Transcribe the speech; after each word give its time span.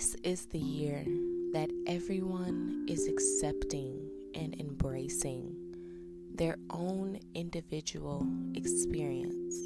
This 0.00 0.16
is 0.22 0.46
the 0.46 0.58
year 0.58 1.04
that 1.52 1.68
everyone 1.86 2.86
is 2.88 3.06
accepting 3.06 4.10
and 4.34 4.58
embracing 4.58 5.54
their 6.34 6.56
own 6.70 7.20
individual 7.34 8.26
experience. 8.54 9.56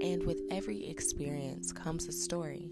And 0.00 0.24
with 0.24 0.40
every 0.52 0.86
experience 0.86 1.72
comes 1.72 2.06
a 2.06 2.12
story. 2.12 2.70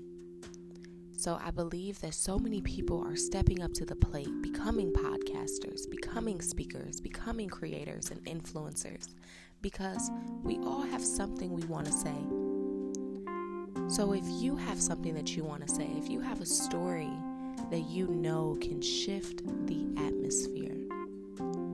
So 1.17 1.41
I 1.45 1.51
believe 1.51 2.01
that 2.03 2.15
so 2.15 2.39
many 2.39 2.61
people 2.61 3.05
are 3.05 3.17
stepping 3.17 3.61
up 3.61 3.73
to 3.73 3.85
the 3.85 3.97
plate, 3.97 4.31
becoming 4.41 4.93
podcasters, 4.93 5.91
becoming 5.91 6.41
speakers, 6.41 7.01
becoming 7.01 7.49
creators 7.49 8.13
and 8.13 8.25
influencers, 8.27 9.09
because 9.61 10.09
we 10.45 10.59
all 10.59 10.83
have 10.83 11.03
something 11.03 11.53
we 11.53 11.65
want 11.65 11.87
to 11.87 11.93
say. 11.93 12.44
So 13.89 14.15
if 14.15 14.25
you 14.27 14.57
have 14.57 14.81
something 14.81 15.15
that 15.15 15.37
you 15.37 15.45
want 15.45 15.67
to 15.67 15.73
say, 15.73 15.89
if 15.99 16.09
you 16.09 16.19
have 16.21 16.41
a 16.41 16.47
story 16.47 17.13
that 17.71 17.83
you 17.83 18.09
know 18.09 18.57
can 18.61 18.81
shift 18.81 19.45
the 19.67 19.87
atmosphere, 19.99 20.75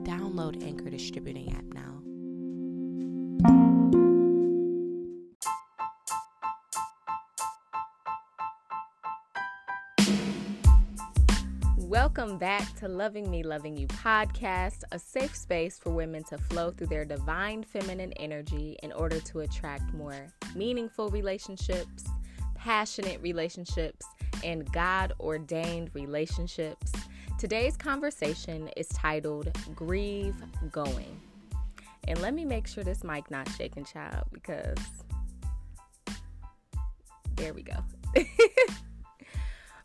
download 0.03 0.63
Anchor 0.63 0.91
Distributing 0.91 1.55
app 1.55 1.65
now. 1.73 2.01
Welcome 11.79 12.39
back 12.39 12.75
to 12.81 12.89
Loving 12.89 13.31
Me, 13.31 13.45
Loving 13.45 13.77
You 13.77 13.87
podcast, 13.87 14.83
a 14.91 14.99
safe 14.99 15.37
space 15.37 15.79
for 15.79 15.91
women 15.91 16.25
to 16.25 16.39
flow 16.39 16.73
through 16.73 16.89
their 16.89 17.05
divine 17.05 17.63
feminine 17.63 18.13
energy 18.15 18.77
in 18.83 18.91
order 18.93 19.21
to 19.21 19.41
attract 19.41 19.95
more 19.95 20.27
meaningful 20.55 21.09
relationships, 21.11 22.05
passionate 22.55 23.21
relationships, 23.23 24.07
and 24.45 24.71
God 24.73 25.13
ordained 25.21 25.91
relationships. 25.95 26.93
Today's 27.39 27.77
conversation 27.77 28.69
is 28.77 28.89
titled 28.89 29.57
Grieve 29.75 30.37
Going. 30.71 31.21
And 32.09 32.21
let 32.21 32.35
me 32.35 32.45
make 32.45 32.67
sure 32.67 32.85
this 32.85 33.05
mic 33.05 33.31
not 33.31 33.49
shaking, 33.57 33.85
child, 33.85 34.25
because 34.33 34.79
there 37.37 37.55
we 37.55 37.63
go. 37.63 37.77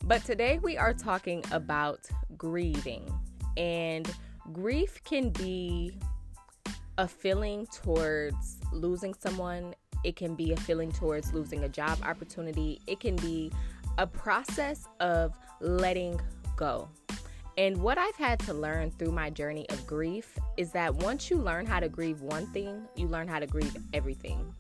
But 0.06 0.24
today 0.24 0.60
we 0.62 0.78
are 0.78 0.94
talking 0.94 1.44
about 1.52 2.08
grieving. 2.38 3.12
And 3.58 4.08
grief 4.54 5.04
can 5.04 5.32
be 5.32 5.98
a 7.00 7.08
feeling 7.08 7.66
towards 7.74 8.60
losing 8.72 9.16
someone, 9.16 9.74
it 10.06 10.16
can 10.16 10.36
be 10.36 10.54
a 10.54 10.58
feeling 10.58 10.92
towards 10.92 11.34
losing 11.34 11.64
a 11.64 11.70
job 11.70 11.98
opportunity, 12.04 12.80
it 12.86 13.00
can 13.00 13.16
be 13.16 13.52
a 13.98 14.06
process 14.06 14.88
of 15.00 15.34
letting 15.60 16.22
go. 16.56 16.88
And 17.58 17.82
what 17.82 17.98
I've 17.98 18.16
had 18.16 18.40
to 18.42 18.54
learn 18.54 18.92
through 18.92 19.14
my 19.14 19.32
journey 19.32 19.68
of 19.70 19.88
grief 19.88 20.38
is 20.58 20.72
that 20.74 20.94
once 20.94 21.32
you 21.32 21.38
learn 21.38 21.66
how 21.66 21.80
to 21.80 21.90
grieve 21.90 22.22
one 22.22 22.46
thing, 22.48 22.84
you 22.96 23.08
learn 23.08 23.28
how 23.28 23.40
to 23.40 23.48
grieve 23.48 23.76
everything. 23.94 24.54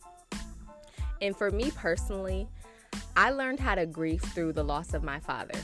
And 1.22 1.36
for 1.36 1.52
me 1.52 1.72
personally, 1.72 2.48
I 3.16 3.30
learned 3.30 3.59
how 3.59 3.76
to 3.76 3.86
grieve 3.86 4.22
through 4.22 4.54
the 4.54 4.64
loss 4.64 4.94
of 4.94 5.04
my 5.04 5.20
father. 5.20 5.59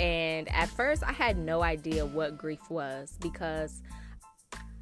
And 0.00 0.48
at 0.52 0.68
first, 0.70 1.04
I 1.04 1.12
had 1.12 1.36
no 1.36 1.62
idea 1.62 2.04
what 2.04 2.38
grief 2.38 2.70
was 2.70 3.16
because 3.20 3.82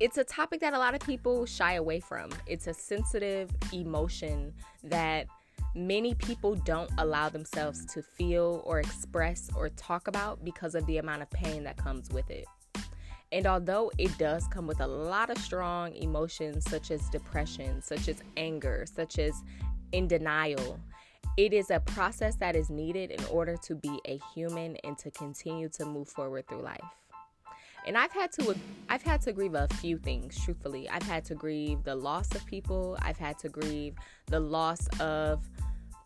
it's 0.00 0.16
a 0.16 0.24
topic 0.24 0.60
that 0.60 0.72
a 0.72 0.78
lot 0.78 0.94
of 0.94 1.00
people 1.00 1.44
shy 1.44 1.74
away 1.74 2.00
from. 2.00 2.30
It's 2.46 2.66
a 2.66 2.72
sensitive 2.72 3.50
emotion 3.70 4.54
that 4.82 5.26
many 5.74 6.14
people 6.14 6.54
don't 6.54 6.90
allow 6.96 7.28
themselves 7.28 7.84
to 7.92 8.02
feel 8.02 8.62
or 8.64 8.80
express 8.80 9.50
or 9.54 9.68
talk 9.68 10.08
about 10.08 10.42
because 10.42 10.74
of 10.74 10.86
the 10.86 10.96
amount 10.96 11.20
of 11.20 11.30
pain 11.30 11.62
that 11.64 11.76
comes 11.76 12.08
with 12.10 12.30
it. 12.30 12.46
And 13.30 13.46
although 13.46 13.92
it 13.98 14.16
does 14.16 14.48
come 14.48 14.66
with 14.66 14.80
a 14.80 14.86
lot 14.86 15.28
of 15.28 15.36
strong 15.36 15.94
emotions, 15.94 16.64
such 16.68 16.90
as 16.90 17.08
depression, 17.10 17.82
such 17.82 18.08
as 18.08 18.22
anger, 18.38 18.86
such 18.92 19.18
as 19.18 19.34
in 19.92 20.08
denial, 20.08 20.80
it 21.36 21.52
is 21.52 21.70
a 21.70 21.78
process 21.80 22.36
that 22.36 22.56
is 22.56 22.70
needed 22.70 23.10
in 23.10 23.24
order 23.26 23.56
to 23.64 23.74
be 23.74 24.00
a 24.06 24.18
human 24.34 24.76
and 24.82 24.98
to 24.98 25.10
continue 25.10 25.68
to 25.68 25.84
move 25.84 26.08
forward 26.08 26.48
through 26.48 26.62
life. 26.62 26.80
And 27.86 27.96
I've 27.96 28.12
had 28.12 28.32
to 28.32 28.54
I've 28.88 29.02
had 29.02 29.20
to 29.22 29.32
grieve 29.32 29.54
a 29.54 29.68
few 29.74 29.98
things, 29.98 30.38
truthfully. 30.42 30.88
I've 30.88 31.02
had 31.02 31.24
to 31.26 31.34
grieve 31.34 31.82
the 31.84 31.94
loss 31.94 32.34
of 32.34 32.44
people, 32.46 32.98
I've 33.02 33.18
had 33.18 33.38
to 33.40 33.48
grieve 33.48 33.94
the 34.26 34.40
loss 34.40 34.86
of 34.98 35.48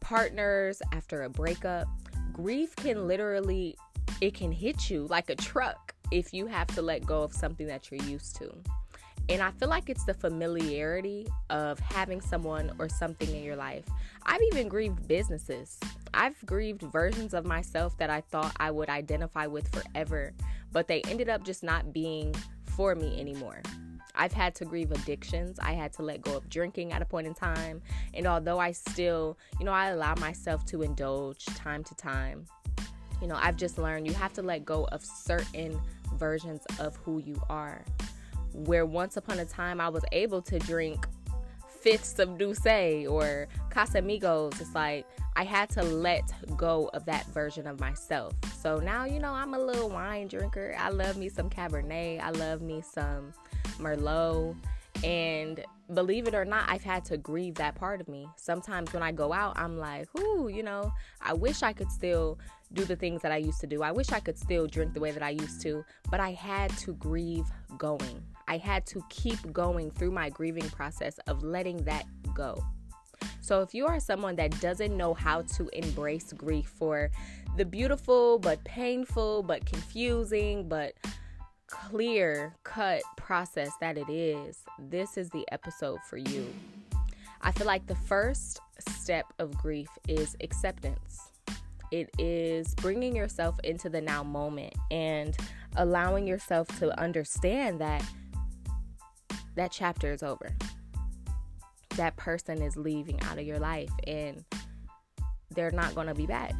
partners 0.00 0.82
after 0.92 1.22
a 1.22 1.30
breakup. 1.30 1.88
Grief 2.32 2.74
can 2.76 3.06
literally 3.06 3.76
it 4.20 4.34
can 4.34 4.52
hit 4.52 4.90
you 4.90 5.06
like 5.06 5.30
a 5.30 5.34
truck 5.34 5.94
if 6.10 6.32
you 6.32 6.46
have 6.46 6.66
to 6.68 6.82
let 6.82 7.04
go 7.06 7.22
of 7.22 7.32
something 7.32 7.66
that 7.66 7.90
you're 7.90 8.02
used 8.02 8.36
to. 8.36 8.54
And 9.28 9.42
I 9.42 9.50
feel 9.52 9.68
like 9.68 9.88
it's 9.88 10.04
the 10.04 10.12
familiarity 10.12 11.26
of 11.48 11.78
having 11.78 12.20
someone 12.20 12.70
or 12.78 12.90
something 12.90 13.34
in 13.34 13.42
your 13.42 13.56
life. 13.56 13.84
I've 14.26 14.42
even 14.52 14.68
grieved 14.68 15.08
businesses. 15.08 15.80
I've 16.12 16.36
grieved 16.44 16.82
versions 16.82 17.32
of 17.32 17.46
myself 17.46 17.96
that 17.98 18.10
I 18.10 18.20
thought 18.20 18.52
I 18.58 18.70
would 18.70 18.90
identify 18.90 19.46
with 19.46 19.68
forever, 19.68 20.34
but 20.74 20.88
they 20.88 21.00
ended 21.02 21.30
up 21.30 21.42
just 21.42 21.62
not 21.62 21.94
being 21.94 22.34
for 22.66 22.94
me 22.94 23.18
anymore. 23.18 23.62
I've 24.14 24.32
had 24.32 24.54
to 24.56 24.64
grieve 24.64 24.92
addictions. 24.92 25.58
I 25.58 25.72
had 25.72 25.92
to 25.94 26.02
let 26.02 26.20
go 26.20 26.36
of 26.36 26.50
drinking 26.50 26.92
at 26.92 27.00
a 27.00 27.04
point 27.04 27.26
in 27.26 27.34
time. 27.34 27.80
And 28.12 28.26
although 28.26 28.58
I 28.58 28.72
still, 28.72 29.38
you 29.58 29.64
know, 29.64 29.72
I 29.72 29.88
allow 29.88 30.14
myself 30.16 30.66
to 30.66 30.82
indulge 30.82 31.46
time 31.46 31.82
to 31.84 31.94
time, 31.94 32.44
you 33.22 33.28
know, 33.28 33.38
I've 33.40 33.56
just 33.56 33.78
learned 33.78 34.06
you 34.06 34.12
have 34.12 34.34
to 34.34 34.42
let 34.42 34.66
go 34.66 34.84
of 34.92 35.02
certain 35.02 35.80
versions 36.16 36.60
of 36.78 36.96
who 36.96 37.18
you 37.20 37.40
are 37.48 37.82
where 38.54 38.86
once 38.86 39.16
upon 39.16 39.40
a 39.40 39.44
time 39.44 39.80
I 39.80 39.88
was 39.88 40.04
able 40.12 40.40
to 40.42 40.58
drink 40.60 41.08
fifths 41.84 42.18
of 42.18 42.38
D'usse 42.38 43.06
or 43.06 43.46
Casamigos. 43.68 44.58
It's 44.58 44.74
like 44.74 45.06
I 45.36 45.44
had 45.44 45.68
to 45.70 45.82
let 45.82 46.32
go 46.56 46.88
of 46.94 47.04
that 47.04 47.26
version 47.26 47.66
of 47.66 47.78
myself. 47.78 48.32
So 48.58 48.78
now, 48.78 49.04
you 49.04 49.20
know, 49.20 49.34
I'm 49.34 49.52
a 49.52 49.58
little 49.58 49.90
wine 49.90 50.28
drinker. 50.28 50.74
I 50.78 50.88
love 50.88 51.18
me 51.18 51.28
some 51.28 51.50
Cabernet. 51.50 52.22
I 52.22 52.30
love 52.30 52.62
me 52.62 52.80
some 52.80 53.34
Merlot. 53.78 54.56
And 55.04 55.62
believe 55.92 56.26
it 56.26 56.34
or 56.34 56.46
not, 56.46 56.64
I've 56.68 56.82
had 56.82 57.04
to 57.06 57.18
grieve 57.18 57.56
that 57.56 57.74
part 57.74 58.00
of 58.00 58.08
me. 58.08 58.28
Sometimes 58.36 58.94
when 58.94 59.02
I 59.02 59.12
go 59.12 59.34
out, 59.34 59.58
I'm 59.58 59.76
like, 59.76 60.08
ooh, 60.18 60.48
you 60.48 60.62
know, 60.62 60.90
I 61.20 61.34
wish 61.34 61.62
I 61.62 61.74
could 61.74 61.90
still 61.90 62.38
do 62.72 62.84
the 62.86 62.96
things 62.96 63.20
that 63.20 63.30
I 63.30 63.36
used 63.36 63.60
to 63.60 63.66
do. 63.66 63.82
I 63.82 63.92
wish 63.92 64.10
I 64.10 64.20
could 64.20 64.38
still 64.38 64.66
drink 64.66 64.94
the 64.94 65.00
way 65.00 65.10
that 65.10 65.22
I 65.22 65.30
used 65.30 65.60
to, 65.62 65.84
but 66.10 66.18
I 66.18 66.32
had 66.32 66.70
to 66.78 66.94
grieve 66.94 67.44
going. 67.76 68.22
I 68.48 68.58
had 68.58 68.86
to 68.86 69.02
keep 69.08 69.52
going 69.52 69.90
through 69.90 70.10
my 70.10 70.30
grieving 70.30 70.68
process 70.70 71.18
of 71.26 71.42
letting 71.42 71.84
that 71.84 72.06
go. 72.34 72.62
So, 73.40 73.62
if 73.62 73.74
you 73.74 73.86
are 73.86 74.00
someone 74.00 74.36
that 74.36 74.58
doesn't 74.60 74.96
know 74.96 75.14
how 75.14 75.42
to 75.42 75.68
embrace 75.72 76.32
grief 76.32 76.72
for 76.78 77.10
the 77.56 77.64
beautiful 77.64 78.38
but 78.38 78.62
painful 78.64 79.42
but 79.42 79.64
confusing 79.64 80.68
but 80.68 80.94
clear 81.66 82.54
cut 82.64 83.02
process 83.16 83.70
that 83.80 83.96
it 83.98 84.10
is, 84.10 84.62
this 84.78 85.16
is 85.16 85.30
the 85.30 85.46
episode 85.52 85.98
for 86.08 86.16
you. 86.16 86.46
I 87.40 87.52
feel 87.52 87.66
like 87.66 87.86
the 87.86 87.94
first 87.94 88.60
step 88.88 89.26
of 89.38 89.56
grief 89.58 89.88
is 90.08 90.36
acceptance. 90.42 91.30
It 91.90 92.10
is 92.18 92.74
bringing 92.76 93.14
yourself 93.14 93.56
into 93.62 93.88
the 93.88 94.00
now 94.00 94.22
moment 94.22 94.74
and 94.90 95.36
allowing 95.76 96.26
yourself 96.26 96.66
to 96.78 96.98
understand 96.98 97.80
that 97.80 98.02
that 99.56 99.72
chapter 99.72 100.12
is 100.12 100.22
over. 100.22 100.54
That 101.96 102.16
person 102.16 102.60
is 102.62 102.76
leaving 102.76 103.20
out 103.22 103.38
of 103.38 103.46
your 103.46 103.58
life 103.58 103.90
and 104.06 104.44
they're 105.54 105.70
not 105.70 105.94
going 105.94 106.08
to 106.08 106.14
be 106.14 106.26
back. 106.26 106.52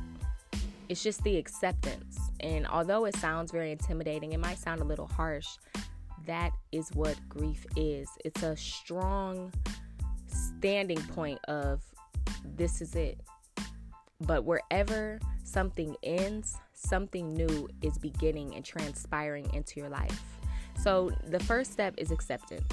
It's 0.88 1.02
just 1.02 1.22
the 1.24 1.36
acceptance. 1.36 2.18
And 2.40 2.66
although 2.66 3.06
it 3.06 3.16
sounds 3.16 3.50
very 3.50 3.72
intimidating, 3.72 4.32
it 4.32 4.38
might 4.38 4.58
sound 4.58 4.80
a 4.80 4.84
little 4.84 5.06
harsh. 5.06 5.48
That 6.26 6.52
is 6.72 6.90
what 6.94 7.16
grief 7.28 7.64
is. 7.76 8.08
It's 8.24 8.42
a 8.42 8.56
strong 8.56 9.52
standing 10.26 11.00
point 11.02 11.38
of 11.46 11.82
this 12.56 12.80
is 12.80 12.94
it. 12.94 13.18
But 14.20 14.44
wherever 14.44 15.18
something 15.42 15.96
ends, 16.02 16.56
something 16.72 17.34
new 17.34 17.68
is 17.82 17.98
beginning 17.98 18.54
and 18.54 18.64
transpiring 18.64 19.52
into 19.52 19.80
your 19.80 19.88
life. 19.88 20.22
So 20.80 21.10
the 21.28 21.40
first 21.40 21.72
step 21.72 21.94
is 21.96 22.10
acceptance, 22.10 22.72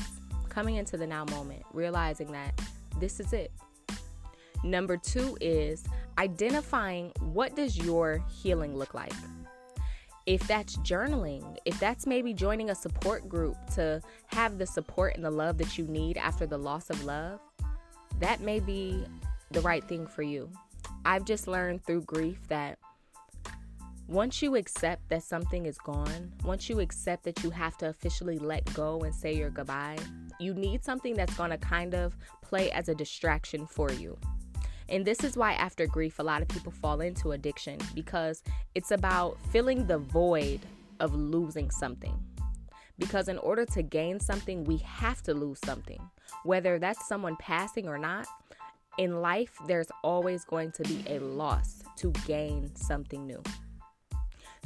coming 0.52 0.76
into 0.76 0.98
the 0.98 1.08
now 1.08 1.26
moment, 1.26 1.64
realizing 1.74 2.32
that 2.34 2.60
this 3.00 3.20
is 3.20 3.34
it. 3.34 3.52
Number 4.64 4.98
two 4.98 5.38
is 5.42 5.84
identifying 6.18 7.12
what 7.20 7.56
does 7.56 7.78
your 7.78 8.24
healing 8.30 8.76
look 8.76 8.94
like. 8.94 9.14
If 10.28 10.46
that's 10.48 10.78
journaling, 10.78 11.58
if 11.66 11.80
that's 11.80 12.06
maybe 12.06 12.34
joining 12.34 12.70
a 12.70 12.76
support 12.76 13.28
group 13.28 13.56
to 13.76 14.02
have 14.28 14.60
the 14.60 14.68
support 14.68 15.16
and 15.16 15.26
the 15.26 15.32
love 15.32 15.58
that 15.58 15.78
you 15.78 15.88
need 15.88 16.18
after 16.18 16.46
the 16.46 16.60
loss 16.60 16.90
of 16.92 17.04
love, 17.06 17.40
that 18.20 18.42
may 18.42 18.60
be 18.60 19.04
the 19.50 19.62
right 19.62 19.84
thing 19.84 20.06
for 20.06 20.22
you. 20.22 20.50
I've 21.06 21.26
just 21.26 21.48
learned 21.48 21.84
through 21.86 22.02
grief 22.02 22.38
that 22.50 22.78
once 24.12 24.42
you 24.42 24.58
accept 24.58 25.08
that 25.08 25.24
something 25.24 25.66
is 25.66 25.78
gone, 25.78 26.34
once 26.44 26.70
you 26.70 26.82
accept 26.82 27.24
that 27.24 27.42
you 27.46 27.50
have 27.50 27.78
to 27.78 27.88
officially 27.88 28.38
let 28.38 28.62
go 28.74 29.00
and 29.00 29.16
say 29.16 29.34
your 29.34 29.50
goodbye, 29.50 29.98
you 30.38 30.54
need 30.54 30.84
something 30.84 31.14
that's 31.14 31.34
going 31.36 31.50
to 31.50 31.58
kind 31.58 31.96
of 31.96 32.18
play 32.42 32.70
as 32.72 32.90
a 32.90 32.94
distraction 32.94 33.66
for 33.66 33.90
you. 33.94 34.18
And 34.90 35.06
this 35.06 35.24
is 35.24 35.38
why, 35.38 35.54
after 35.54 35.88
grief, 35.88 36.20
a 36.20 36.24
lot 36.24 36.42
of 36.42 36.50
people 36.50 36.74
fall 36.74 37.00
into 37.00 37.32
addiction 37.32 37.80
because 37.96 38.44
it's 38.76 38.92
about 38.92 39.38
filling 39.50 39.88
the 39.88 40.00
void 40.00 40.60
of 41.00 41.16
losing 41.16 41.72
something. 41.72 42.20
Because 43.00 43.30
in 43.30 43.38
order 43.38 43.66
to 43.68 43.82
gain 43.82 44.20
something, 44.20 44.66
we 44.66 44.76
have 44.80 45.22
to 45.22 45.34
lose 45.34 45.60
something. 45.64 46.02
Whether 46.44 46.80
that's 46.80 47.08
someone 47.08 47.38
passing 47.38 47.88
or 47.88 47.98
not, 47.98 48.28
in 48.98 49.22
life, 49.22 49.58
there's 49.68 49.88
always 50.04 50.44
going 50.44 50.74
to 50.74 50.84
be 50.84 51.02
a 51.08 51.20
loss 51.20 51.82
to 51.96 52.12
gain 52.28 52.76
something 52.76 53.26
new. 53.26 53.42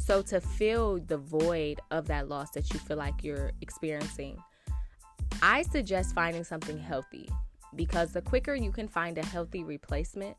So, 0.06 0.22
to 0.22 0.40
fill 0.40 1.00
the 1.00 1.18
void 1.18 1.82
of 1.90 2.06
that 2.10 2.30
loss 2.30 2.52
that 2.52 2.72
you 2.72 2.80
feel 2.80 2.98
like 2.98 3.24
you're 3.24 3.52
experiencing, 3.62 4.38
I 5.42 5.64
suggest 5.64 6.14
finding 6.14 6.44
something 6.44 6.78
healthy 6.78 7.28
because 7.76 8.14
the 8.14 8.22
quicker 8.22 8.54
you 8.54 8.72
can 8.72 8.88
find 8.88 9.18
a 9.18 9.26
healthy 9.26 9.64
replacement, 9.64 10.38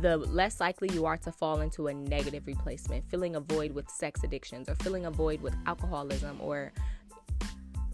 the 0.00 0.16
less 0.16 0.60
likely 0.60 0.90
you 0.92 1.06
are 1.06 1.16
to 1.16 1.32
fall 1.32 1.60
into 1.60 1.88
a 1.88 1.94
negative 1.94 2.46
replacement, 2.46 3.04
filling 3.10 3.34
a 3.34 3.40
void 3.40 3.72
with 3.72 3.90
sex 3.90 4.22
addictions 4.22 4.68
or 4.68 4.76
filling 4.76 5.06
a 5.06 5.10
void 5.10 5.40
with 5.40 5.56
alcoholism 5.66 6.38
or 6.40 6.72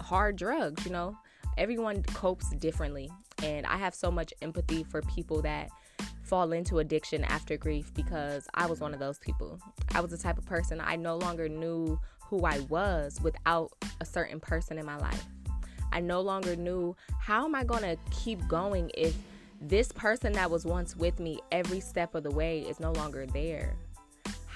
hard 0.03 0.37
drugs, 0.37 0.85
you 0.85 0.93
know. 0.93 1.17
Everyone 1.57 2.03
copes 2.03 2.51
differently, 2.57 3.11
and 3.43 3.65
I 3.65 3.79
have 3.79 3.95
so 3.95 4.11
much 4.11 4.35
empathy 4.43 4.85
for 4.85 5.01
people 5.01 5.41
that 5.41 5.71
fall 6.27 6.53
into 6.53 6.81
addiction 6.81 7.25
after 7.25 7.57
grief 7.57 7.93
because 7.95 8.49
I 8.55 8.67
was 8.67 8.81
one 8.81 8.93
of 8.93 9.01
those 9.01 9.19
people. 9.19 9.61
I 9.95 10.01
was 10.01 10.11
the 10.11 10.19
type 10.19 10.39
of 10.39 10.45
person 10.45 10.81
I 10.85 10.97
no 10.97 11.17
longer 11.17 11.49
knew 11.49 11.99
who 12.29 12.45
I 12.45 12.61
was 12.69 13.21
without 13.23 13.73
a 14.01 14.05
certain 14.05 14.41
person 14.41 14.79
in 14.79 14.85
my 14.85 14.97
life. 14.97 15.25
I 15.93 16.01
no 16.01 16.21
longer 16.21 16.57
knew 16.57 16.97
how 17.21 17.45
am 17.45 17.55
I 17.55 17.65
going 17.65 17.83
to 17.83 17.97
keep 18.11 18.47
going 18.49 18.91
if 18.95 19.15
this 19.61 19.93
person 19.93 20.33
that 20.33 20.51
was 20.51 20.67
once 20.67 20.97
with 20.97 21.21
me 21.21 21.39
every 21.53 21.81
step 21.81 22.15
of 22.15 22.25
the 22.25 22.31
way 22.31 22.61
is 22.61 22.81
no 22.81 22.93
longer 22.93 23.27
there. 23.27 23.77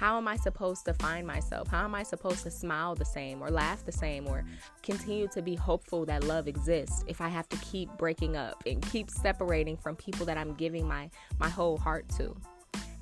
How 0.01 0.17
am 0.17 0.27
I 0.27 0.37
supposed 0.37 0.87
to 0.87 0.95
find 0.95 1.27
myself? 1.27 1.69
How 1.69 1.85
am 1.85 1.95
I 1.95 2.05
supposed 2.05 2.43
to 2.45 2.51
smile 2.51 2.95
the 2.95 3.05
same 3.05 3.43
or 3.43 3.51
laugh 3.51 3.85
the 3.85 3.93
same 3.93 4.27
or 4.27 4.47
continue 4.83 5.29
to 5.29 5.43
be 5.43 5.55
hopeful 5.55 6.07
that 6.07 6.25
love 6.25 6.49
exists 6.49 7.05
if 7.07 7.21
I 7.21 7.29
have 7.29 7.47
to 7.51 7.59
keep 7.59 7.91
breaking 7.99 8.35
up 8.35 8.63
and 8.65 8.81
keep 8.81 9.11
separating 9.11 9.77
from 9.77 9.97
people 9.97 10.25
that 10.25 10.39
I'm 10.39 10.55
giving 10.55 10.89
my 10.89 11.11
my 11.39 11.51
whole 11.51 11.77
heart 11.77 12.09
to? 12.17 12.35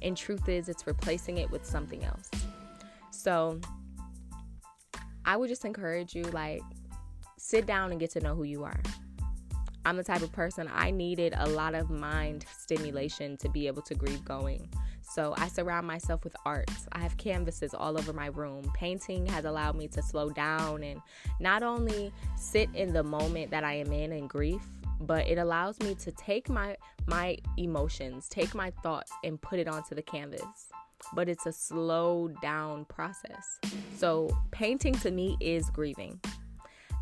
And 0.03 0.17
truth 0.17 0.49
is 0.49 0.69
it's 0.69 0.89
replacing 0.89 1.39
it 1.39 1.49
with 1.53 1.65
something 1.65 2.03
else. 2.03 2.33
So 3.12 3.61
I 5.25 5.37
would 5.37 5.51
just 5.51 5.65
encourage 5.65 6.17
you 6.17 6.25
like 6.25 6.62
sit 7.37 7.65
down 7.65 7.93
and 7.93 8.01
get 8.01 8.11
to 8.15 8.21
know 8.21 8.35
who 8.35 8.43
you 8.43 8.65
are. 8.65 8.81
I'm 9.85 9.97
the 9.97 10.03
type 10.03 10.23
of 10.23 10.33
person 10.33 10.69
I 10.75 10.91
needed 10.91 11.33
a 11.37 11.49
lot 11.49 11.77
of 11.77 11.91
mind 11.91 12.44
stimulation 12.59 13.37
to 13.37 13.49
be 13.49 13.69
able 13.69 13.83
to 13.83 13.94
grieve 13.94 14.25
going. 14.25 14.69
So 15.08 15.34
I 15.37 15.49
surround 15.49 15.87
myself 15.87 16.22
with 16.22 16.37
art. 16.44 16.70
I 16.93 16.99
have 16.99 17.16
canvases 17.16 17.72
all 17.75 17.99
over 17.99 18.12
my 18.12 18.26
room. 18.26 18.70
Painting 18.75 19.26
has 19.26 19.44
allowed 19.44 19.75
me 19.75 19.88
to 19.88 20.02
slow 20.02 20.31
down 20.31 20.82
and 20.82 21.00
not 21.40 21.62
only 21.62 22.12
sit 22.37 22.69
in 22.75 22.93
the 22.93 23.02
moment 23.02 23.50
that 23.50 23.64
I 23.64 23.75
am 23.75 23.93
in 23.93 24.12
in 24.12 24.26
grief, 24.26 24.62
but 25.00 25.26
it 25.26 25.38
allows 25.38 25.78
me 25.81 25.94
to 25.96 26.12
take 26.12 26.49
my 26.49 26.76
my 27.06 27.38
emotions, 27.56 28.28
take 28.28 28.55
my 28.55 28.70
thoughts 28.82 29.10
and 29.25 29.40
put 29.40 29.58
it 29.58 29.66
onto 29.66 29.94
the 29.94 30.02
canvas. 30.02 30.43
But 31.14 31.28
it's 31.28 31.46
a 31.46 31.52
slow 31.52 32.28
down 32.43 32.84
process. 32.84 33.58
So 33.96 34.37
painting 34.50 34.94
to 34.96 35.10
me 35.10 35.37
is 35.40 35.70
grieving. 35.70 36.20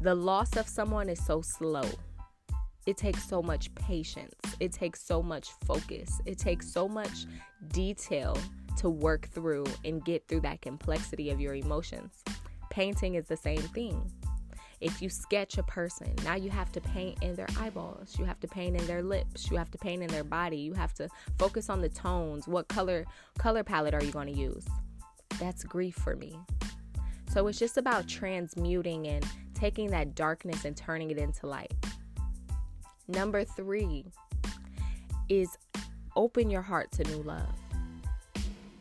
The 0.01 0.15
loss 0.15 0.57
of 0.57 0.69
someone 0.69 1.09
is 1.09 1.25
so 1.25 1.41
slow 1.41 1.89
it 2.87 2.97
takes 2.97 3.29
so 3.29 3.43
much 3.43 3.75
patience. 3.75 4.35
It 4.61 4.73
takes 4.73 5.03
so 5.03 5.23
much 5.23 5.51
focus. 5.65 6.21
It 6.25 6.39
takes 6.39 6.71
so 6.71 6.89
much 6.89 7.27
detail 7.69 8.39
to 8.79 8.89
work 8.89 9.29
through 9.29 9.67
and 9.85 10.05
get 10.05 10.29
through 10.29 10.41
that 10.43 10.63
complexity 10.63 11.31
of 11.31 11.41
your 11.41 11.55
emotions. 11.55 12.23
Painting 12.71 13.15
is 13.15 13.27
the 13.27 13.37
same 13.37 13.63
thing. 13.63 14.11
If 14.81 15.01
you 15.01 15.09
sketch 15.09 15.57
a 15.57 15.63
person, 15.63 16.15
now 16.23 16.35
you 16.35 16.51
have 16.51 16.71
to 16.73 16.81
paint 16.83 17.23
in 17.23 17.35
their 17.35 17.49
eyeballs, 17.59 18.19
you 18.19 18.27
have 18.27 18.39
to 18.41 18.47
paint 18.47 18.79
in 18.79 18.87
their 18.87 19.03
lips, 19.03 19.51
you 19.51 19.57
have 19.57 19.71
to 19.71 19.79
paint 19.79 20.03
in 20.03 20.09
their 20.09 20.23
body, 20.23 20.59
you 20.59 20.75
have 20.75 20.93
to 20.95 21.09
focus 21.39 21.71
on 21.71 21.81
the 21.81 21.89
tones. 21.89 22.47
What 22.47 22.69
color 22.69 23.07
color 23.39 23.65
palette 23.65 23.95
are 23.95 24.05
you 24.05 24.13
going 24.13 24.33
to 24.33 24.39
use? 24.39 24.67
That's 25.41 25.65
grief 25.65 25.95
for 25.95 26.15
me. 26.15 26.39
So 27.33 27.47
it's 27.47 27.59
just 27.59 27.79
about 27.79 28.07
transmuting 28.07 29.07
and 29.07 29.27
taking 29.55 29.91
that 29.91 30.15
darkness 30.15 30.67
and 30.67 30.77
turning 30.77 31.11
it 31.11 31.19
into 31.19 31.47
light. 31.47 31.73
Number 33.09 33.45
three 33.45 34.05
is 35.29 35.57
open 36.17 36.51
your 36.51 36.63
heart 36.63 36.91
to 36.93 37.05
new 37.05 37.23
love. 37.23 37.55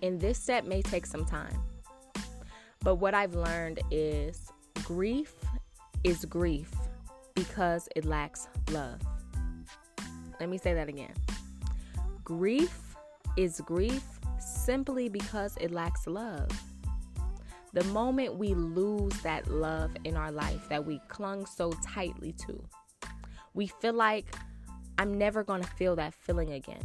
And 0.02 0.20
this 0.20 0.40
step 0.40 0.66
may 0.66 0.82
take 0.82 1.06
some 1.06 1.26
time. 1.26 1.62
But 2.82 2.96
what 2.96 3.14
I've 3.14 3.36
learned 3.36 3.80
is 3.92 4.52
grief 4.84 5.34
is 6.04 6.26
grief 6.26 6.72
because 7.34 7.90
it 7.96 8.06
lacks 8.06 8.48
love. 8.72 9.00
Let 10.40 10.50
me 10.50 10.58
say 10.58 10.74
that 10.74 10.90
again. 10.90 11.14
Grief 12.24 12.96
is 13.38 13.62
grief 13.62 14.04
simply 14.40 15.10
because 15.10 15.56
it 15.60 15.72
lacks 15.72 16.08
love. 16.08 16.50
The 17.74 17.84
moment 17.86 18.36
we 18.36 18.54
lose 18.54 19.20
that 19.22 19.52
love 19.52 19.92
in 20.04 20.16
our 20.16 20.32
life 20.32 20.70
that 20.70 20.86
we 20.86 21.00
clung 21.10 21.46
so 21.46 21.74
tightly 21.84 22.32
to, 22.48 22.64
we 23.56 23.68
feel 23.68 23.94
like 23.94 24.36
I'm 25.00 25.18
never 25.18 25.44
going 25.44 25.64
to 25.64 25.70
feel 25.72 25.96
that 25.96 26.14
feeling 26.14 26.52
again. 26.52 26.84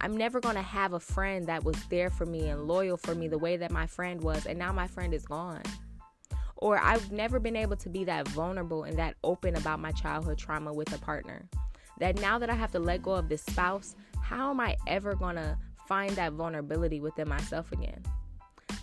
I'm 0.00 0.16
never 0.16 0.40
going 0.40 0.54
to 0.54 0.62
have 0.62 0.92
a 0.92 1.00
friend 1.00 1.46
that 1.46 1.64
was 1.64 1.76
there 1.84 2.10
for 2.10 2.26
me 2.26 2.48
and 2.48 2.66
loyal 2.66 2.96
for 2.96 3.14
me 3.14 3.28
the 3.28 3.38
way 3.38 3.56
that 3.56 3.70
my 3.70 3.86
friend 3.86 4.22
was, 4.22 4.46
and 4.46 4.58
now 4.58 4.72
my 4.72 4.86
friend 4.86 5.12
is 5.12 5.24
gone. 5.24 5.62
Or 6.56 6.78
I've 6.78 7.10
never 7.10 7.38
been 7.38 7.56
able 7.56 7.76
to 7.76 7.88
be 7.88 8.04
that 8.04 8.28
vulnerable 8.28 8.84
and 8.84 8.98
that 8.98 9.16
open 9.24 9.56
about 9.56 9.80
my 9.80 9.92
childhood 9.92 10.38
trauma 10.38 10.72
with 10.72 10.94
a 10.94 10.98
partner. 10.98 11.48
That 11.98 12.20
now 12.20 12.38
that 12.38 12.50
I 12.50 12.54
have 12.54 12.72
to 12.72 12.78
let 12.78 13.02
go 13.02 13.12
of 13.12 13.28
this 13.28 13.42
spouse, 13.42 13.94
how 14.20 14.50
am 14.50 14.60
I 14.60 14.76
ever 14.86 15.14
going 15.14 15.36
to 15.36 15.56
find 15.86 16.10
that 16.16 16.32
vulnerability 16.32 17.00
within 17.00 17.28
myself 17.28 17.72
again? 17.72 18.02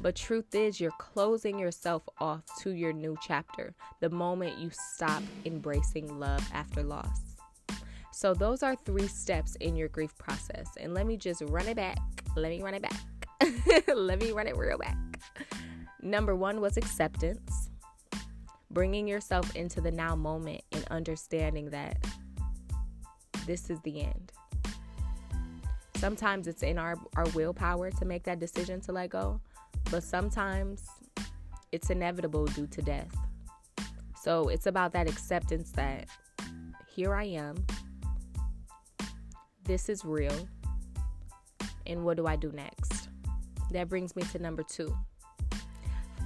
But 0.02 0.16
truth 0.16 0.56
is, 0.56 0.82
you're 0.82 0.92
closing 0.98 1.60
yourself 1.60 2.02
off 2.20 2.42
to 2.62 2.72
your 2.72 2.92
new 2.92 3.16
chapter 3.22 3.76
the 4.00 4.10
moment 4.10 4.58
you 4.58 4.72
stop 4.74 5.22
embracing 5.46 6.20
love 6.20 6.44
after 6.52 6.82
loss. 6.82 7.36
So, 8.12 8.34
those 8.34 8.64
are 8.64 8.76
three 8.76 9.08
steps 9.08 9.56
in 9.58 9.76
your 9.76 9.90
grief 9.90 10.18
process. 10.18 10.68
And 10.80 10.96
let 10.96 11.06
me 11.06 11.18
just 11.18 11.44
run 11.44 11.68
it 11.68 11.76
back. 11.76 12.00
Let 12.36 12.50
me 12.50 12.64
run 12.64 12.74
it 12.74 12.82
back. 12.82 13.88
let 13.96 14.20
me 14.20 14.32
run 14.32 14.48
it 14.48 14.58
real 14.58 14.80
back. 14.80 14.98
Number 16.02 16.36
one 16.36 16.62
was 16.62 16.78
acceptance, 16.78 17.70
bringing 18.72 19.08
yourself 19.08 19.56
into 19.56 19.82
the 19.82 19.92
now 19.92 20.16
moment 20.16 20.62
and 20.72 20.84
understanding 20.90 21.70
that 21.70 22.04
this 23.46 23.70
is 23.70 23.80
the 23.82 24.02
end. 24.02 24.32
Sometimes 25.96 26.48
it's 26.48 26.64
in 26.64 26.80
our, 26.80 26.96
our 27.16 27.28
willpower 27.36 27.92
to 27.92 28.06
make 28.06 28.24
that 28.24 28.40
decision 28.40 28.82
to 28.82 28.92
let 28.92 29.12
go, 29.12 29.40
but 29.90 30.04
sometimes 30.04 30.84
it's 31.72 31.90
inevitable 31.90 32.46
due 32.46 32.68
to 32.68 32.82
death. 32.82 33.16
So 34.22 34.50
it's 34.50 34.68
about 34.68 34.94
that 34.94 35.10
acceptance 35.10 35.72
that 35.72 36.08
here 36.94 37.16
I 37.16 37.24
am, 37.24 37.66
this 39.64 39.90
is 39.90 40.06
real, 40.06 40.48
and 41.86 42.04
what 42.04 42.18
do 42.18 42.28
I 42.28 42.36
do 42.36 42.52
next? 42.52 43.10
That 43.72 43.90
brings 43.90 44.16
me 44.16 44.24
to 44.24 44.40
number 44.40 44.64
two 44.64 44.96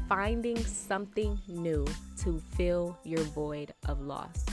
finding 0.07 0.57
something 0.65 1.39
new 1.47 1.85
to 2.19 2.39
fill 2.55 2.97
your 3.03 3.23
void 3.23 3.73
of 3.87 4.01
loss. 4.01 4.45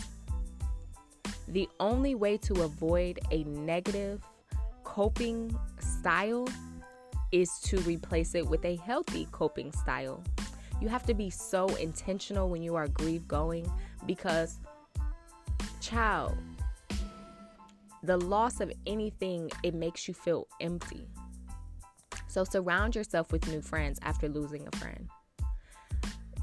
The 1.48 1.68
only 1.80 2.14
way 2.14 2.38
to 2.38 2.62
avoid 2.62 3.20
a 3.30 3.44
negative 3.44 4.22
coping 4.84 5.54
style 5.78 6.48
is 7.32 7.58
to 7.60 7.78
replace 7.80 8.34
it 8.34 8.46
with 8.46 8.64
a 8.64 8.76
healthy 8.76 9.26
coping 9.32 9.72
style. 9.72 10.22
You 10.80 10.88
have 10.88 11.04
to 11.06 11.14
be 11.14 11.30
so 11.30 11.66
intentional 11.76 12.48
when 12.48 12.62
you 12.62 12.74
are 12.74 12.88
grief 12.88 13.26
going 13.26 13.70
because, 14.06 14.58
child, 15.80 16.36
the 18.02 18.16
loss 18.16 18.60
of 18.60 18.72
anything, 18.86 19.50
it 19.62 19.74
makes 19.74 20.08
you 20.08 20.14
feel 20.14 20.46
empty. 20.60 21.06
So 22.28 22.44
surround 22.44 22.96
yourself 22.96 23.30
with 23.30 23.46
new 23.48 23.60
friends 23.60 23.98
after 24.02 24.28
losing 24.28 24.66
a 24.66 24.76
friend. 24.76 25.08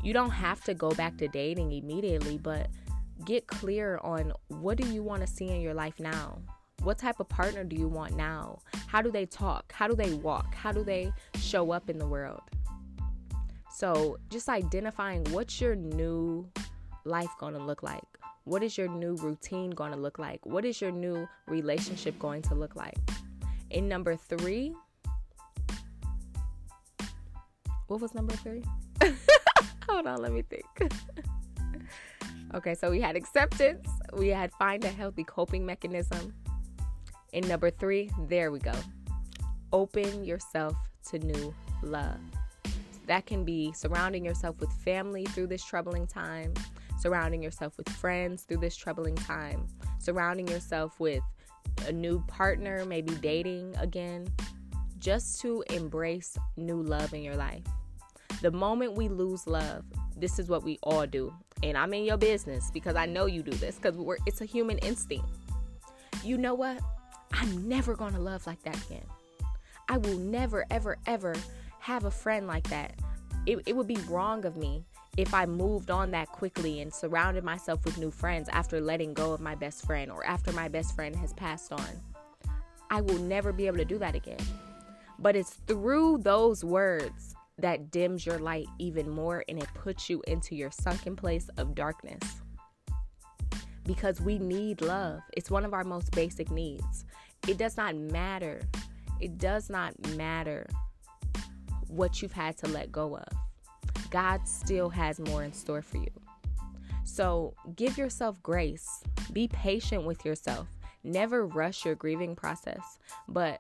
You 0.02 0.14
don't 0.14 0.32
have 0.32 0.64
to 0.64 0.74
go 0.74 0.92
back 0.92 1.18
to 1.18 1.28
dating 1.28 1.74
immediately, 1.74 2.38
but 2.38 2.70
get 3.26 3.48
clear 3.48 4.00
on 4.04 4.32
what 4.48 4.78
do 4.78 4.88
you 4.88 5.04
want 5.04 5.22
to 5.22 5.28
see 5.28 5.50
in 5.50 5.60
your 5.60 5.74
life 5.74 6.00
now? 6.00 6.38
What 6.84 6.98
type 6.98 7.20
of 7.20 7.28
partner 7.28 7.64
do 7.64 7.76
you 7.76 7.88
want 7.88 8.16
now? 8.16 8.60
How 8.88 9.02
do 9.02 9.12
they 9.12 9.26
talk? 9.26 9.72
How 9.74 9.88
do 9.88 9.96
they 9.96 10.14
walk? 10.14 10.56
How 10.56 10.72
do 10.72 10.84
they 10.84 11.12
show 11.36 11.72
up 11.72 11.90
in 11.90 11.98
the 11.98 12.08
world? 12.08 12.42
So, 13.76 14.18
just 14.30 14.48
identifying 14.50 15.24
what's 15.32 15.60
your 15.60 15.76
new 15.76 16.50
life 17.06 17.30
going 17.40 17.54
to 17.54 17.60
look 17.60 17.84
like? 17.84 18.04
What 18.46 18.64
is 18.64 18.78
your 18.78 18.88
new 18.88 19.16
routine 19.16 19.72
going 19.72 19.92
to 19.92 19.98
look 19.98 20.20
like? 20.20 20.46
What 20.46 20.66
is 20.66 20.82
your 20.82 20.92
new 20.92 21.28
relationship 21.48 22.18
going 22.18 22.42
to 22.44 22.56
look 22.56 22.76
like? 22.76 22.98
In 23.70 23.88
number 23.88 24.16
three, 24.16 24.74
what 27.88 28.00
was 28.00 28.14
number 28.16 28.36
three? 28.38 28.64
Hold 29.90 30.08
on, 30.08 30.22
let 30.22 30.32
me 30.32 30.44
think. 30.44 30.94
okay, 32.54 32.74
so 32.74 32.90
we 32.90 33.02
had 33.02 33.16
acceptance, 33.16 33.88
we 34.14 34.30
had 34.30 34.52
find 34.54 34.84
a 34.86 34.90
healthy 34.90 35.24
coping 35.24 35.66
mechanism. 35.66 36.34
In 37.34 37.48
number 37.48 37.70
three, 37.70 38.10
there 38.28 38.52
we 38.52 38.60
go. 38.60 38.74
Open 39.72 40.24
yourself 40.26 40.76
to 41.10 41.20
new 41.20 41.54
love. 41.84 42.20
That 43.06 43.26
can 43.26 43.44
be 43.44 43.72
surrounding 43.74 44.26
yourself 44.26 44.60
with 44.60 44.72
family 44.72 45.26
through 45.26 45.48
this 45.48 45.64
troubling 45.64 46.08
time, 46.08 46.54
surrounding 47.00 47.42
yourself 47.42 47.78
with 47.78 47.90
friends 47.90 48.44
through 48.44 48.58
this 48.58 48.76
troubling 48.76 49.16
time, 49.16 49.68
surrounding 50.00 50.48
yourself 50.48 51.00
with 51.00 51.24
a 51.88 51.92
new 51.92 52.24
partner, 52.28 52.86
maybe 52.86 53.14
dating 53.16 53.76
again, 53.78 54.28
just 54.98 55.40
to 55.42 55.64
embrace 55.70 56.38
new 56.58 56.82
love 56.82 57.14
in 57.14 57.24
your 57.24 57.36
life. 57.36 57.64
The 58.42 58.52
moment 58.52 58.94
we 58.94 59.08
lose 59.08 59.48
love, 59.48 59.84
this 60.16 60.40
is 60.40 60.50
what 60.50 60.64
we 60.64 60.80
all 60.84 61.06
do. 61.06 61.34
And 61.64 61.78
I'm 61.78 61.94
in 61.94 62.06
your 62.06 62.18
business 62.18 62.72
because 62.72 62.96
I 62.96 63.06
know 63.06 63.26
you 63.26 63.44
do 63.44 63.52
this 63.52 63.76
because 63.76 63.98
it's 64.26 64.42
a 64.42 64.46
human 64.46 64.78
instinct. 64.80 65.26
You 66.24 66.38
know 66.38 66.54
what? 66.54 66.80
I'm 67.34 67.68
never 67.68 67.96
going 67.96 68.14
to 68.14 68.20
love 68.20 68.46
like 68.48 68.62
that 68.64 68.78
again. 68.86 69.06
I 69.88 69.98
will 69.98 70.18
never, 70.18 70.66
ever, 70.70 70.98
ever 71.06 71.36
have 71.80 72.06
a 72.06 72.12
friend 72.12 72.48
like 72.48 72.70
that. 72.70 72.94
It, 73.46 73.64
it 73.66 73.76
would 73.76 73.88
be 73.88 73.98
wrong 74.08 74.46
of 74.46 74.58
me 74.58 74.84
if 75.18 75.34
I 75.34 75.46
moved 75.46 75.90
on 75.90 76.12
that 76.12 76.28
quickly 76.30 76.82
and 76.82 76.94
surrounded 76.94 77.44
myself 77.44 77.84
with 77.86 77.98
new 77.98 78.12
friends 78.12 78.48
after 78.50 78.80
letting 78.80 79.14
go 79.14 79.34
of 79.34 79.42
my 79.42 79.56
best 79.56 79.86
friend 79.86 80.12
or 80.12 80.26
after 80.26 80.52
my 80.52 80.68
best 80.68 80.96
friend 80.96 81.16
has 81.16 81.34
passed 81.34 81.74
on. 81.74 81.90
I 82.90 83.02
will 83.02 83.20
never 83.20 83.52
be 83.52 83.68
able 83.68 83.78
to 83.78 83.86
do 83.86 83.98
that 84.00 84.16
again. 84.16 84.40
But 85.18 85.36
it's 85.36 85.56
through 85.68 86.20
those 86.20 86.64
words 86.64 87.36
that 87.58 87.92
dims 87.92 88.26
your 88.26 88.40
light 88.40 88.68
even 88.78 89.10
more 89.10 89.44
and 89.50 89.62
it 89.62 89.68
puts 89.74 90.10
you 90.10 90.24
into 90.28 90.56
your 90.56 90.72
sunken 90.72 91.16
place 91.16 91.50
of 91.58 91.76
darkness. 91.76 92.42
Because 93.90 94.22
we 94.22 94.38
need 94.38 94.82
love, 94.82 95.22
it's 95.36 95.50
one 95.50 95.66
of 95.66 95.74
our 95.74 95.84
most 95.84 96.12
basic 96.12 96.52
needs. 96.52 97.06
It 97.48 97.58
does 97.58 97.76
not 97.76 97.96
matter. 97.96 98.62
It 99.20 99.40
does 99.40 99.68
not 99.68 99.98
matter 100.16 100.68
what 101.88 102.22
you've 102.22 102.32
had 102.32 102.56
to 102.60 102.68
let 102.68 102.92
go 102.92 103.18
of. 103.18 103.28
God 104.12 104.48
still 104.48 104.90
has 104.90 105.20
more 105.20 105.44
in 105.44 105.52
store 105.54 105.82
for 105.82 105.98
you. 105.98 106.12
So 107.04 107.56
give 107.76 107.98
yourself 107.98 108.36
grace. 108.44 109.04
Be 109.34 109.48
patient 109.48 110.04
with 110.04 110.24
yourself. 110.24 110.68
Never 111.04 111.48
rush 111.48 111.84
your 111.84 111.96
grieving 111.96 112.36
process, 112.36 113.00
but 113.28 113.60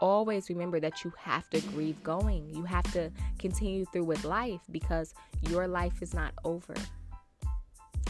always 0.00 0.50
remember 0.50 0.78
that 0.78 1.02
you 1.02 1.12
have 1.18 1.50
to 1.50 1.60
grieve 1.72 2.00
going. 2.04 2.48
You 2.54 2.62
have 2.62 2.90
to 2.92 3.10
continue 3.40 3.86
through 3.86 4.04
with 4.04 4.22
life 4.22 4.60
because 4.70 5.14
your 5.48 5.66
life 5.66 6.00
is 6.00 6.14
not 6.14 6.32
over. 6.44 6.74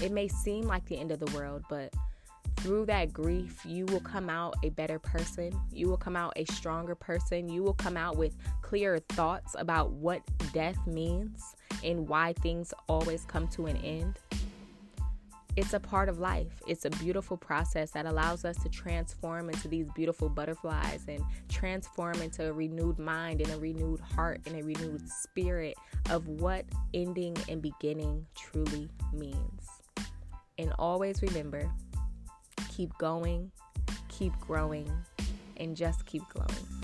It 0.03 0.13
may 0.13 0.29
seem 0.29 0.65
like 0.65 0.85
the 0.87 0.99
end 0.99 1.11
of 1.13 1.21
the 1.21 1.37
world, 1.37 1.65
but 1.69 1.93
through 2.57 2.87
that 2.87 3.13
grief, 3.13 3.65
you 3.67 3.85
will 3.87 4.01
come 4.01 4.31
out 4.31 4.57
a 4.63 4.71
better 4.71 4.99
person. 4.99 5.53
You 5.71 5.89
will 5.89 5.97
come 5.97 6.17
out 6.17 6.33
a 6.37 6.45
stronger 6.47 6.95
person. 6.95 7.49
You 7.49 7.63
will 7.63 7.75
come 7.75 7.97
out 7.97 8.17
with 8.17 8.37
clearer 8.63 9.01
thoughts 9.01 9.55
about 9.59 9.91
what 9.91 10.23
death 10.53 10.79
means 10.87 11.55
and 11.83 12.09
why 12.09 12.33
things 12.35 12.73
always 12.89 13.25
come 13.27 13.49
to 13.49 13.67
an 13.67 13.77
end. 13.79 14.19
It's 15.57 15.73
a 15.73 15.79
part 15.79 16.09
of 16.09 16.19
life. 16.19 16.61
It's 16.67 16.85
a 16.85 16.91
beautiful 16.91 17.37
process 17.37 17.93
that 17.93 18.07
allows 18.07 18.45
us 18.45 18.57
to 18.65 18.69
transform 18.69 19.51
into 19.51 19.69
these 19.69 19.87
beautiful 19.95 20.29
butterflies 20.29 21.05
and 21.07 21.23
transform 21.49 22.21
into 22.23 22.49
a 22.49 22.53
renewed 22.53 22.99
mind 22.99 23.41
and 23.41 23.51
a 23.53 23.59
renewed 23.59 24.01
heart 24.01 24.41
and 24.47 24.61
a 24.61 24.65
renewed 24.65 25.09
spirit 25.09 25.77
of 26.11 26.27
what 26.27 26.65
ending 26.93 27.37
and 27.49 27.63
beginning 27.63 28.27
truly 28.35 28.89
means. 29.13 29.74
And 30.59 30.73
always 30.79 31.23
remember 31.23 31.71
keep 32.71 32.97
going, 32.99 33.51
keep 34.09 34.33
growing, 34.41 34.91
and 35.57 35.77
just 35.77 36.07
keep 36.07 36.23
glowing. 36.29 36.84